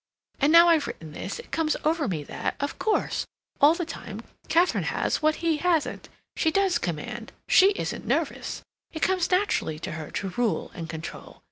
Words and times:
And 0.39 0.51
now 0.51 0.67
I've 0.69 0.87
written 0.87 1.11
this, 1.11 1.37
it 1.37 1.51
comes 1.51 1.77
over 1.85 2.07
me 2.07 2.23
that, 2.23 2.55
of 2.59 2.79
course, 2.79 3.27
all 3.61 3.75
the 3.75 3.85
time, 3.85 4.21
Katharine 4.49 4.85
has 4.85 5.21
what 5.21 5.35
he 5.45 5.57
hasn't. 5.57 6.09
She 6.35 6.49
does 6.49 6.79
command, 6.79 7.31
she 7.47 7.69
isn't 7.73 8.07
nervous; 8.07 8.63
it 8.93 9.03
comes 9.03 9.29
naturally 9.29 9.77
to 9.77 9.91
her 9.91 10.09
to 10.09 10.29
rule 10.29 10.71
and 10.73 10.89
control. 10.89 11.39